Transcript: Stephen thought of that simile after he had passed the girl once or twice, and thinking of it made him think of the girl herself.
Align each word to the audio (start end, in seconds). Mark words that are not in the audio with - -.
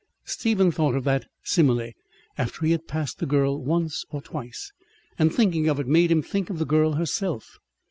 Stephen 0.25 0.71
thought 0.71 0.95
of 0.95 1.03
that 1.03 1.27
simile 1.43 1.91
after 2.35 2.65
he 2.65 2.71
had 2.71 2.87
passed 2.87 3.19
the 3.19 3.25
girl 3.27 3.63
once 3.63 4.03
or 4.09 4.19
twice, 4.19 4.71
and 5.19 5.31
thinking 5.31 5.69
of 5.69 5.79
it 5.79 5.85
made 5.85 6.09
him 6.09 6.23
think 6.23 6.49
of 6.49 6.57
the 6.57 6.65
girl 6.65 6.93
herself. 6.93 7.59